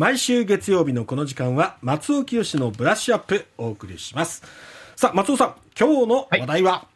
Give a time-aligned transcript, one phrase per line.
[0.00, 4.42] 毎週月曜日のこの時間は松尾清のブラッシュアップお送りします。
[4.96, 6.86] さあ松尾さん今日の話題は？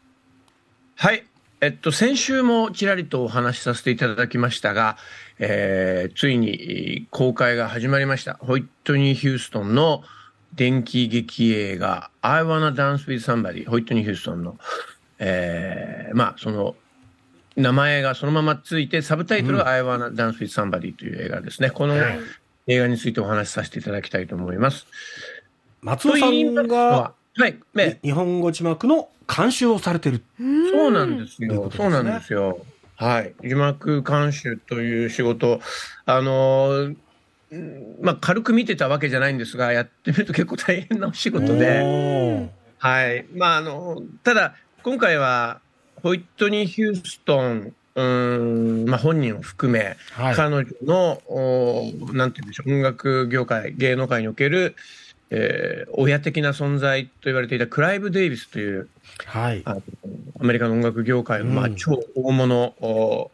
[0.95, 1.25] はい、はい、
[1.61, 4.97] えっと先週もちらりとお話しさせていただきましたが、
[5.37, 8.39] えー、ついに公開が始まりました。
[8.41, 10.01] ホイットニー・ヒューストンの
[10.55, 14.57] 電気劇映画「I Wanna Dance with Somebody」ホイットニー・ヒューストンの、
[15.19, 16.75] えー、まあその
[17.55, 21.93] 名前がそのままついてサブタイトルは「I Wanna Dance with Somebody」という映画ですね、この
[22.67, 24.87] 映画についてお話しさせていただきたいと思います。
[25.81, 32.59] 松尾さんが、はい、ね、日本語字幕の監修をされてるそうなんですよ、そうなんですよ。
[32.95, 33.33] はい。
[33.43, 35.59] 字幕監修という仕事、
[36.05, 36.95] あの
[38.01, 43.25] まあ、軽く見てたわけじゃないんですが、やってみると結構大変なお仕事で、はい。
[43.33, 45.61] まあ、あの、ただ、今回は、
[46.01, 54.75] ホイットニー・ヒューストン、うんまあ、本人を含め、はい、彼女のおなんていうんでしょう音楽業界芸能界における、
[55.29, 58.89] えー、親的な存在と言われていたクライブ・デイビスという、
[59.25, 59.77] はい、あ
[60.39, 63.31] アメリカの音楽業界の、まあ、超大物、お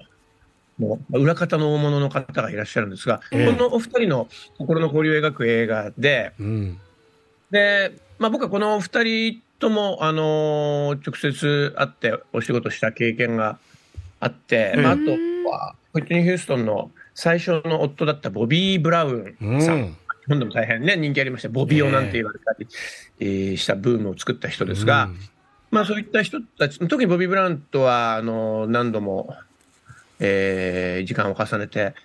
[0.78, 4.28] もう裏方の大物の方がいらっしゃるんですが、えー、このお二人の
[4.60, 6.80] 心の交流を描く映画で、うん、
[7.50, 13.60] で、まあ、僕はこのお二人とも、あのー、直接会ってお仕事した経験が
[14.22, 15.12] あって、まあ、あと
[15.50, 19.76] は、ホイットニー・ヒューストンの最初の夫だったボビー・ブラウンさん。
[19.76, 19.98] うん。
[20.22, 22.68] 日本でも大変ね、人気ありまして、ボビオなんて言われたり、
[23.20, 25.18] えー、したブームを作った人ですが、うん、
[25.72, 29.36] まあそういった人たち、特にボビー・ブラウンとは、あの、何度も、
[30.20, 31.96] えー、時間を重ねて、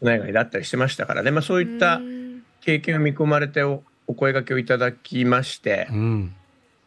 [0.00, 2.00] 内外だったりしてましたからね、まあそういった
[2.62, 6.34] 経験を見込まれておお声掛けをいただきまして、うん。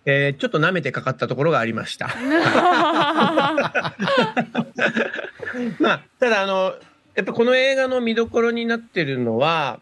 [0.05, 2.07] えー、ちょっと舐めてかかったところがありました。
[5.79, 6.75] まあ、ただあの、
[7.15, 9.79] やっぱこの映画の見どころになってるのは、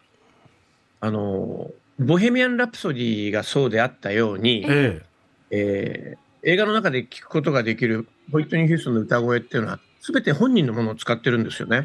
[1.00, 5.02] あの、ボヘミアン・ラプソディがそうであったように、え
[5.50, 6.16] え。
[6.44, 11.84] ー、映画の中で聞くことができるホイットニー・ヒューストンの歌声っていうのは、すべて本人のものを使ってるんですよね。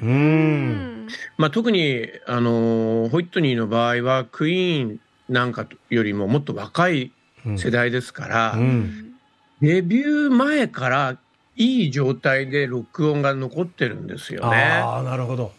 [1.37, 4.99] まあ、特に、あの、ホイットニーの場合は、クイーン
[5.29, 7.11] なんかよりももっと若い
[7.57, 9.13] 世代ですから、うんうん、
[9.61, 11.17] デビュー前から
[11.55, 14.57] いい状態で録音が残ってるんですよね。
[14.57, 15.51] ああ、なるほど。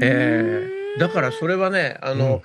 [0.00, 2.42] えー、だからそれはね、あの、うん、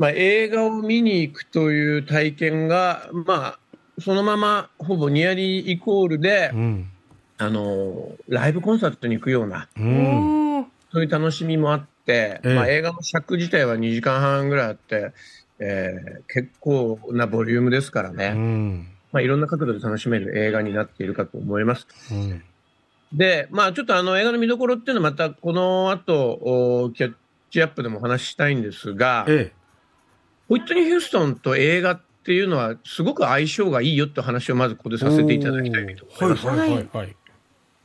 [0.00, 3.58] まあ、映画を見に行くという体験が、まあ、
[3.98, 6.90] そのままほぼニアリーイコールで、うん、
[7.38, 15.12] あの、ライブコンサートに行くような、うん、そういう楽しみもあって、えー、まあ、映画の尺自体は2時間半ぐらいあって、
[15.58, 21.86] えー、結構なボリュームですからね、うん、まあ、いろんな角度で楽しめる映画になっているかと思います。
[22.12, 22.42] うん、
[23.14, 27.14] で、まあ、ちょっとあの映画の見どころっていうのはまたこの後キャッ
[27.50, 29.52] チアップでもお話ししたいんですが、ええ、
[30.50, 36.46] ホイットニー・ヒューストンと映画っていうのはすごく相性がいいよって話をまずここでさせていただきたいと思います。
[36.46, 37.16] はいはいはいはい、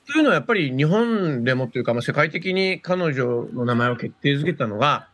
[0.06, 5.08] というのはやっぱり日本でもというか、まあ、世界的に彼女の名前を決定づけたのが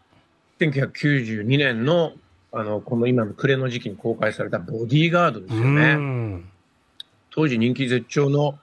[0.59, 2.13] 1992年の
[2.52, 6.44] あの、この今の暮れの時期に公開されたボディーガードですよね。
[7.30, 8.58] 当時人気絶頂の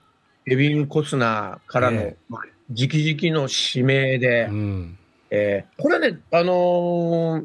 [0.47, 2.35] ケビン・コスナーからの、えー、
[2.73, 4.99] 直々の指名で、うん、
[5.31, 7.43] えー、これはね、あの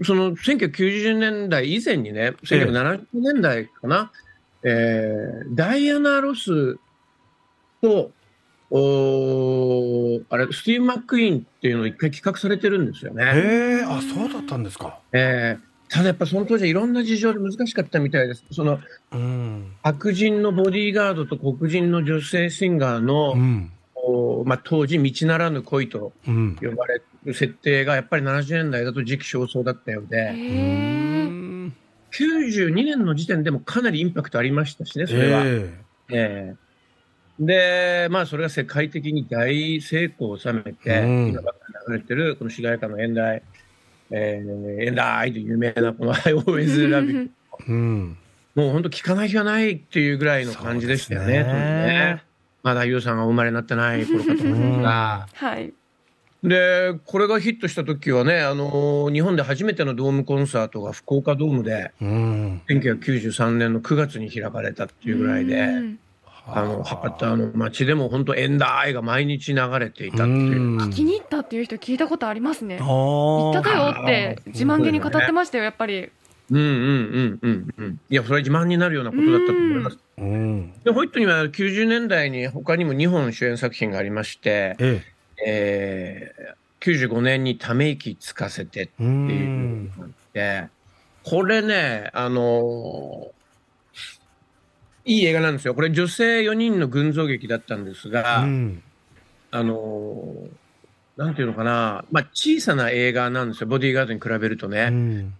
[0.00, 4.10] ー、その1990年代以前にね、1970年代かな、
[4.62, 6.76] えー、えー、ダイアナ・ロス
[7.80, 8.10] と、
[8.70, 13.24] おあれ、スティーブ・マックイーンっていうのを一回企画されてるんですよね。
[13.24, 14.98] へえ、あ、そうだったんですか。
[15.12, 18.44] ええー、ただやっぱその当時いろんな事情で難しかったみたいです。
[18.50, 18.78] その、
[19.12, 26.32] うん、白人のボディーガードと黒人の女性シンガーの、うん、おまあ、当時道ならぬ恋と呼
[26.76, 30.30] ばれる設定がやっぱり70年代だと時期尚早だったようで、
[32.12, 35.40] 92年の時点でもかなりインパクトありましたしね、それは。
[35.40, 35.72] えー、
[36.10, 36.67] えー
[37.38, 43.42] で、まあ、それが世界的に大成功を収めて、うん、今ばっかり流れてる、この主題歌のエンダイ、
[44.10, 47.30] えー、エンダイという有名なこの I always love you。
[47.68, 48.16] うん、
[48.54, 51.44] もう本当聞かない日はないっていうぐらいの感じでしたよね、ね。
[51.44, 52.24] ね。
[52.64, 55.48] まだ YOU さんがお生まれになってない頃かと思いますが。
[55.48, 55.72] はい。
[56.42, 65.98] で、これがヒットした時はね、あのー、日本で初めてのドームコンサートが福岡ドームで、うん、1993年の9月に開かれたっていうぐらいで、うん
[66.50, 70.90] あの博多の街でも本当エンダー愛が毎日流れていたっていう。
[70.90, 72.78] 気に入ったっていう人聞いたことありますね。
[72.78, 76.10] 行ったよって自慢げに語ってましたよやっぱり。
[76.50, 78.00] うんうんうんうんうん。
[78.08, 79.98] いやそれは自慢になるようなことだったと思います。
[80.16, 80.72] うん。
[80.84, 85.18] でホイットには90年代に他にも2本主演作品がありまして、ええ。
[85.46, 90.68] えー、95年にため息つかせてっていうのがあって、
[91.24, 93.30] これね、あの
[95.08, 95.74] いい映画なんですよ。
[95.74, 98.82] これ女性4人の群像劇だったんですが、うん、
[99.50, 100.34] あの
[101.16, 104.88] なんていうのかな、まあ、小さな映画なんですよ、ボディーガードに比べるとね。
[104.90, 105.34] うん、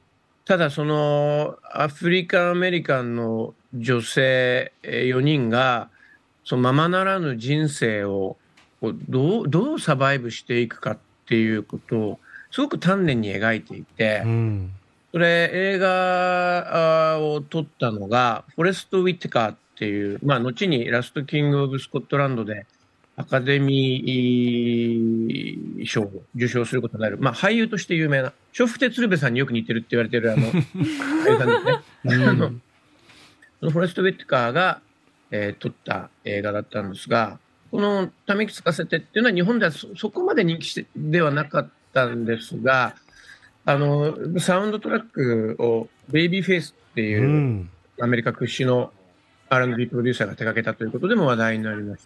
[0.47, 5.91] ただ、そのアフリカンアメリカンの女性4人が、
[6.45, 8.39] そのままならぬ人生を
[8.81, 12.19] どうどうサバイブしていくかっていうことを
[12.51, 14.73] すごく丹念に描いていて、うん、
[15.13, 22.67] それ映画を撮ったのがフォレスト・ウィッテカーっていう、まあ、後にラスト・キング・オブ・スコットランドで
[23.17, 32.25] アカデミー賞を受賞することになる、まあ、俳優として有名な、笑福亭鶴瓶さんによく似てるって言われてるあの、俳優さんですね。
[32.25, 32.53] あの、
[33.59, 34.81] そのフォレスト・ウィッテカーが、
[35.33, 37.41] えー、撮った映画だったんですが、
[37.73, 42.95] このため息つかせてっていうのは日本ではそこまで人気ではなかったんですが、
[43.69, 47.69] あの、サウンドトラックをベイビーフェイスっていう
[48.01, 48.91] アメリカ屈指の
[49.51, 52.03] R&B プロデューサーが手掛けたということでも話題になりまし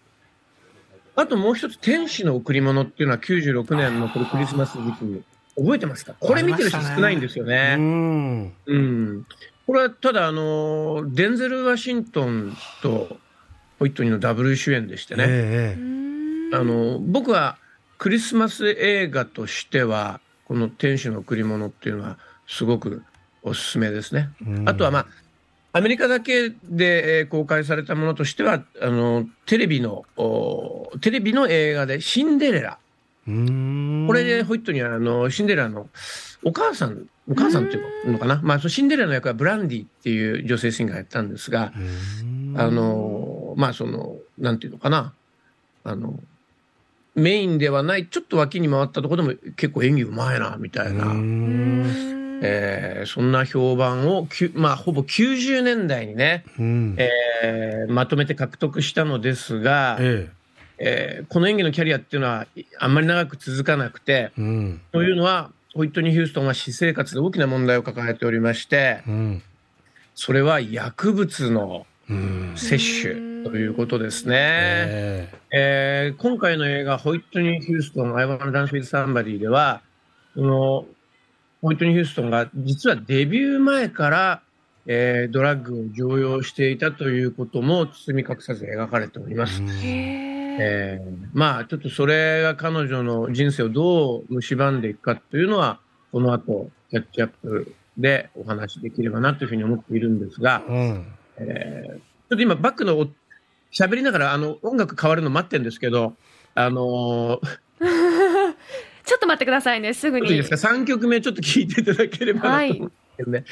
[1.15, 1.23] た。
[1.23, 5.23] あともう一つ、天使の贈り物っていうのは96年のこれクリスマス時期に
[5.57, 6.17] 覚えてますか？
[6.19, 7.77] これ見てる人少ないんですよね。
[7.77, 9.27] ねうん。
[9.65, 13.19] これはただ、あの、デンゼル・ワシントンと
[13.79, 15.25] ホイットニーのダブル主演でしてね。
[15.29, 17.57] えー、あの、僕は
[17.99, 20.21] クリスマス映画としては、
[20.53, 23.03] この天使の贈り物っていうのはすごく
[23.43, 24.29] おすすめですね。
[24.67, 25.07] あとはまあ、
[25.73, 30.05] アメリカだけで公開されたものとしては、あの、テレビの、
[31.01, 32.79] テレビの映画でシンデレラ。
[33.25, 35.89] これでホイットにはあの、シンデレラの
[36.45, 38.39] お母さん、お母さんっていうのかな。
[38.45, 41.73] まあ、シンデレラの役はブランディっていう女性シンガーやったんですが、
[42.57, 45.15] あの、まあ、その、なんていうのかな。
[45.85, 46.21] あの、
[47.15, 51.13] メインではない、ちょっと脇に回ったところでも結構演技うまいな、みたいな。
[52.45, 60.43] えー、そんな評判を、まあ、ほぼ90年代にね、うん、えー、まとめて獲得したのですが、ええ。
[60.85, 62.49] えー、この演技のキャリアっていうのは
[62.81, 69.43] あんまり長く続かなくて、うん、というのは、ホイットニー・ヒューストンは私生活で大きな問題を抱えておりまして、うん、
[70.15, 71.87] それは薬物の
[72.57, 74.35] 摂取ということですね。
[74.37, 79.83] えー、えー、今回の映画、ホイットニー・ヒューストン、I Wanna Dance with Somebody では、
[80.35, 80.87] その、
[81.61, 84.43] ホイットニー・ヒューストンが実はデビュー前から、
[84.87, 89.63] えー、ドラッグを常用していたということも包み隠さず描かれております。
[89.63, 95.81] えー、まあ、ちょっとそれが彼女の人生をどう蝕んでいくかというのは、
[96.11, 101.07] この後、キャッチアップでお話しできればなというふうに思っているんですが、うん
[101.39, 103.09] えー、ちょっと今、バックの
[103.73, 106.15] 喋りながらあの音楽変わるの待ってるんですけど、
[106.55, 107.47] あのー、
[109.05, 110.31] ちょっと待ってくださいね、すぐに。
[110.31, 113.39] いいですか、3曲目ちょっと聞いていただければなと思うんですけどね。
[113.39, 113.47] はい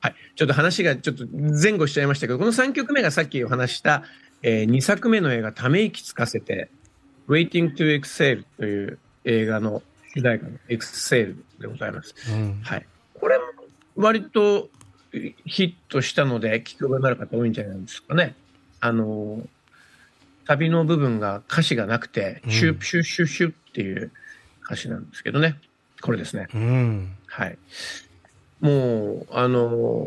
[0.00, 0.14] はい。
[0.36, 4.04] ちょっと話がちょっと前後しちゃいましたけど、この3曲目がさっきお話した、
[4.42, 6.70] えー、2作目の映画、ため息つかせて、
[7.28, 9.82] Waiting to Exhale という映画の
[10.14, 12.14] 主題歌の Exhale でございます。
[12.32, 12.86] うん、はい。
[13.14, 13.44] これも
[13.96, 14.70] 割と
[15.44, 18.36] ヒットしたので、聞くようになる方多いんじゃないですかね。
[18.80, 19.46] あの、
[20.46, 24.10] 旅の部分が歌詞がなくて、シュッシュッシュッシュッっていう
[24.64, 25.58] 歌詞なんですけどね。
[26.00, 26.48] これですね。
[26.54, 27.58] うん、はい。
[28.60, 30.06] もう、あの、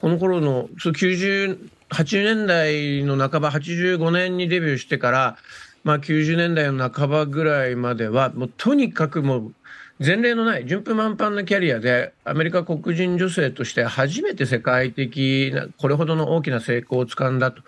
[0.00, 5.36] この頃の、そう90、80年代の半ば、85年にデビューしてから、
[5.82, 9.54] まあ90年代の半ばぐらいまでは、もうとにかくもう
[10.00, 17.62] 前例のない順風満帆なキャリアでアメリカ黒人女性として初めて世界的なこれほどの大きな成功をつかんだと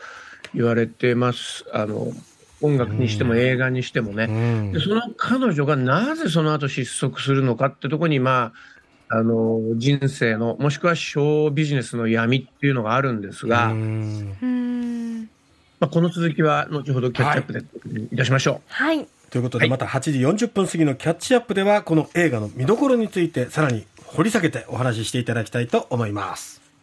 [0.54, 1.64] 言われてます。
[1.72, 2.12] あの
[2.62, 8.52] 音楽にしても映画にしてもね、うん、でその彼女がなぜその後失速するのかってとこにま
[9.08, 15.28] ああの人生のもしくはショービジネスの闇っていうのがあるんですが、うん。
[15.78, 17.60] まあ、この続きは後ほどキャッチアップで
[18.12, 18.60] いたしましょう。
[18.68, 19.06] はい、
[19.36, 20.00] ということで、また8
[20.36, 26.65] 時40分過ぎのキャッチアップでは、この映画の見どころについて、さらに掘り下げてお話ししていただきたいと思います。